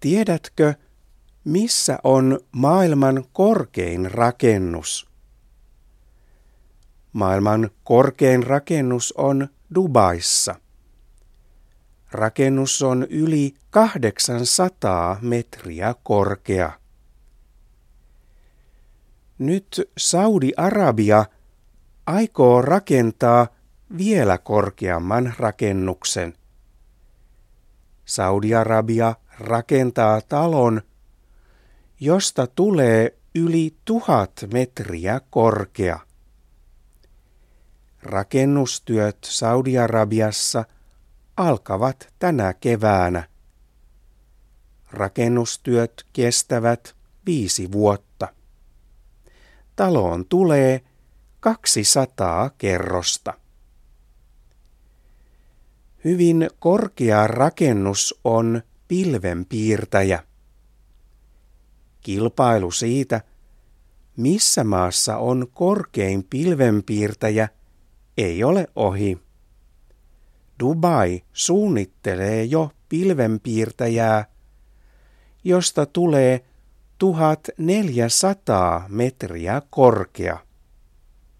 [0.00, 0.74] Tiedätkö,
[1.44, 5.10] missä on maailman korkein rakennus?
[7.12, 10.54] Maailman korkein rakennus on Dubaissa.
[12.12, 16.72] Rakennus on yli 800 metriä korkea.
[19.38, 21.24] Nyt Saudi-Arabia
[22.06, 23.46] aikoo rakentaa
[23.98, 26.34] vielä korkeamman rakennuksen.
[28.10, 30.82] Saudi-Arabia rakentaa talon,
[32.00, 35.98] josta tulee yli tuhat metriä korkea.
[38.02, 40.64] Rakennustyöt Saudi-Arabiassa
[41.36, 43.28] alkavat tänä keväänä.
[44.90, 46.96] Rakennustyöt kestävät
[47.26, 48.28] viisi vuotta.
[49.76, 50.80] Taloon tulee
[51.40, 53.39] 200 kerrosta.
[56.04, 60.22] Hyvin korkea rakennus on pilvenpiirtäjä.
[62.00, 63.20] Kilpailu siitä,
[64.16, 67.48] missä maassa on korkein pilvenpiirtäjä,
[68.18, 69.18] ei ole ohi.
[70.60, 74.24] Dubai suunnittelee jo pilvenpiirtäjää,
[75.44, 76.44] josta tulee
[76.98, 80.49] 1400 metriä korkea.